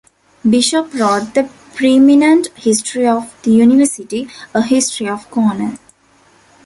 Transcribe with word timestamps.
Bishop 0.49 0.95
wrote 0.95 1.35
the 1.35 1.47
preeminent 1.75 2.47
history 2.57 3.05
of 3.07 3.31
the 3.43 3.51
university, 3.51 4.27
A 4.51 4.63
History 4.63 5.07
of 5.07 5.29
Cornell. 5.29 5.77